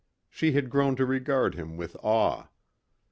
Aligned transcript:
She 0.31 0.53
had 0.53 0.71
grown 0.71 0.95
to 0.95 1.05
regard 1.05 1.53
him 1.53 1.77
with 1.77 1.95
awe. 2.01 2.47